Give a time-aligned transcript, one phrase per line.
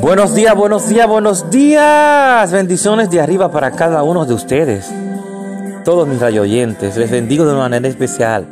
[0.00, 2.50] Buenos días, buenos días, buenos días.
[2.50, 4.90] Bendiciones de arriba para cada uno de ustedes.
[5.84, 8.46] Todos mis oyentes, les bendigo de una manera especial.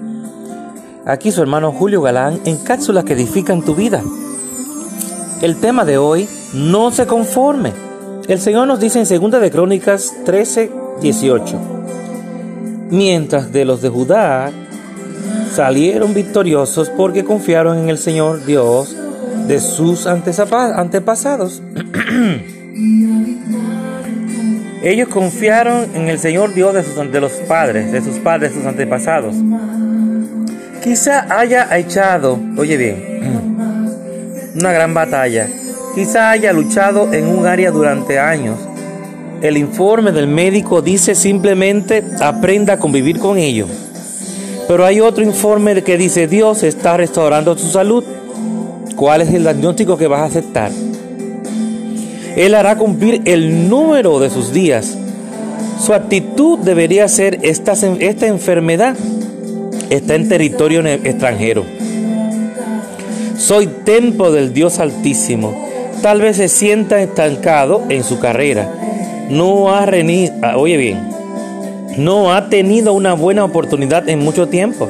[1.07, 4.03] Aquí su hermano Julio Galán en cápsulas que edifican tu vida.
[5.41, 7.73] El tema de hoy, no se conforme.
[8.29, 10.71] El Señor nos dice en 2 de Crónicas 13,
[11.01, 11.59] 18.
[12.91, 14.51] Mientras de los de Judá
[15.55, 18.97] salieron victoriosos porque confiaron en el Señor Dios
[19.51, 21.61] de sus antepasados.
[24.83, 28.59] Ellos confiaron en el Señor Dios de, sus, de los padres, de sus padres, de
[28.59, 29.35] sus antepasados.
[30.85, 35.49] Quizá haya echado, oye bien, una gran batalla.
[35.97, 38.57] Quizá haya luchado en un área durante años.
[39.43, 43.67] El informe del médico dice simplemente aprenda a convivir con ello.
[44.69, 48.05] Pero hay otro informe que dice Dios está restaurando su salud
[48.97, 50.71] cuál es el diagnóstico que vas a aceptar.
[52.37, 54.97] Él hará cumplir el número de sus días.
[55.85, 58.97] Su actitud debería ser, esta, esta enfermedad
[59.89, 61.65] está en territorio extranjero.
[63.37, 65.69] Soy templo del Dios Altísimo.
[66.03, 68.73] Tal vez se sienta estancado en su carrera.
[69.29, 69.85] No ha
[70.43, 71.09] ah, oye bien,
[71.97, 74.89] no ha tenido una buena oportunidad en mucho tiempo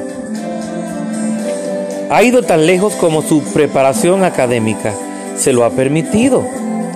[2.11, 4.93] ha ido tan lejos como su preparación académica
[5.37, 6.45] se lo ha permitido.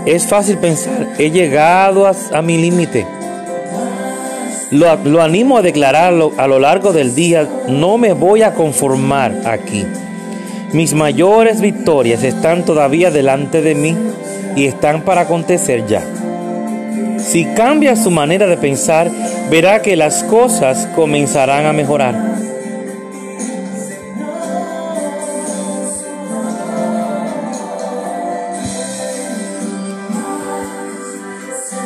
[0.05, 3.07] Es fácil pensar, he llegado a, mi límite.
[4.71, 9.33] Lo, lo, animo a declararlo a lo largo del día, no me voy a conformar
[9.45, 9.85] aquí.
[10.73, 13.95] Mis mayores victorias están todavía delante de mí
[14.55, 16.03] y están para acontecer ya.
[17.17, 19.09] Si cambia su manera de pensar,
[19.49, 22.34] verá que las cosas comenzarán a mejorar.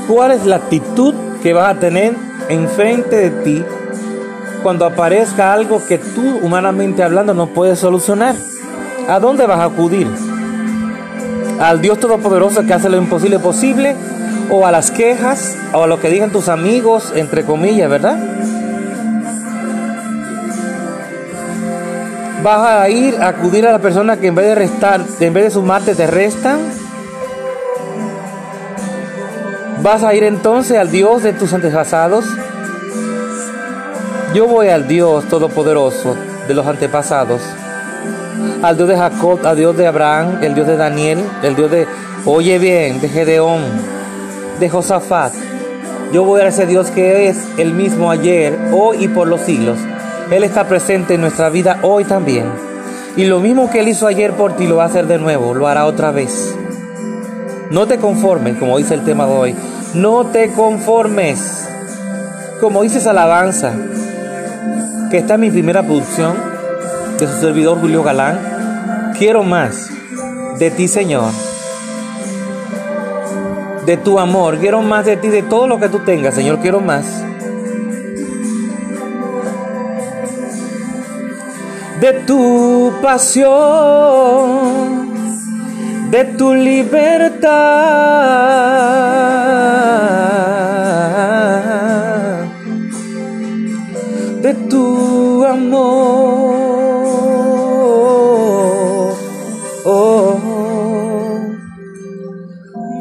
[0.09, 2.15] ¿Cuál es la actitud que vas a tener
[2.49, 3.63] enfrente de ti
[4.63, 8.34] cuando aparezca algo que tú, humanamente hablando, no puedes solucionar?
[9.07, 10.07] ¿A dónde vas a acudir?
[11.59, 13.95] ¿Al Dios Todopoderoso que hace lo imposible posible?
[14.50, 15.56] ¿O a las quejas?
[15.73, 18.17] ¿O a lo que digan tus amigos, entre comillas, verdad?
[22.41, 25.44] ¿Vas a ir a acudir a la persona que en vez de restar, en vez
[25.44, 26.78] de sumarte, te restan?
[29.81, 32.25] ¿Vas a ir entonces al Dios de tus antepasados?
[34.34, 36.17] Yo voy al Dios Todopoderoso
[36.50, 37.41] de los antepasados.
[38.62, 41.88] Al Dios de Jacob, al Dios de Abraham, el Dios de Daniel, el Dios de,
[42.25, 43.62] oye bien, de Gedeón,
[44.59, 45.34] de Josafat.
[46.11, 49.78] Yo voy a ese Dios que es el mismo ayer, hoy y por los siglos.
[50.29, 52.51] Él está presente en nuestra vida hoy también.
[53.16, 55.53] Y lo mismo que Él hizo ayer por ti lo va a hacer de nuevo,
[55.53, 56.53] lo hará otra vez.
[57.69, 59.56] No te conformes, como dice el tema de hoy.
[59.94, 61.68] No te conformes.
[62.59, 63.74] Como dice esa alabanza,
[65.12, 66.34] que está en mi primera producción
[67.19, 69.13] de su servidor Julio Galán.
[69.18, 69.90] Quiero más
[70.58, 71.31] de ti, Señor.
[73.85, 74.58] De tu amor.
[74.58, 76.59] Quiero más de ti, de todo lo que tú tengas, Señor.
[76.59, 77.06] Quiero más.
[82.02, 84.88] De tu pasión
[86.12, 87.50] de tu libertad,
[94.42, 95.94] de tu amor,
[99.86, 100.40] oh,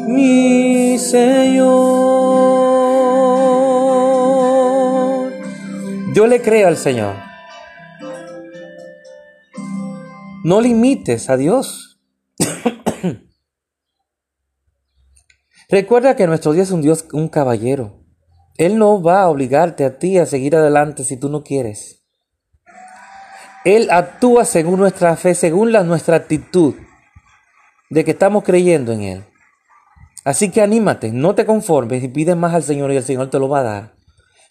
[0.09, 1.79] mi Señor.
[6.15, 7.15] Yo le creo al Señor.
[10.45, 11.88] No limites a Dios.
[15.71, 18.03] Recuerda que nuestro Dios es un Dios, un caballero.
[18.57, 22.07] Él no va a obligarte a ti a seguir adelante si tú no quieres.
[23.67, 26.75] Él actúa según nuestra fe, según la, nuestra actitud
[27.91, 29.25] de que estamos creyendo en Él.
[30.25, 33.39] Así que anímate, no te conformes y pide más al Señor y el Señor te
[33.39, 33.95] lo va a dar.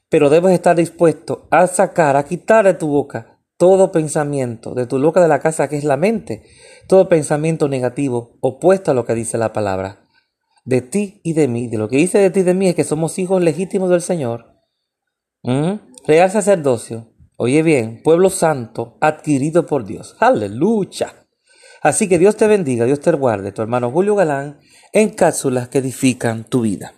[0.09, 5.01] Pero debes estar dispuesto a sacar, a quitar de tu boca todo pensamiento, de tu
[5.01, 6.44] boca de la casa que es la mente,
[6.88, 10.06] todo pensamiento negativo opuesto a lo que dice la palabra
[10.67, 12.75] de ti y de mí, de lo que dice de ti y de mí es
[12.75, 14.53] que somos hijos legítimos del Señor.
[15.41, 15.75] ¿Mm?
[16.05, 17.13] Real sacerdocio.
[17.37, 20.17] Oye bien, pueblo santo adquirido por Dios.
[20.19, 21.25] Aleluya.
[21.81, 23.53] Así que Dios te bendiga, Dios te guarde.
[23.53, 24.59] Tu hermano Julio Galán
[24.91, 26.95] en cápsulas que edifican tu vida.